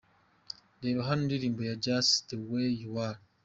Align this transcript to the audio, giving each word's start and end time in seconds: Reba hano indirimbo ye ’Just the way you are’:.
Reba 0.83 1.01
hano 1.07 1.21
indirimbo 1.25 1.61
ye 1.67 1.73
’Just 1.83 2.13
the 2.29 2.37
way 2.49 2.67
you 2.83 2.91
are’:. 3.07 3.19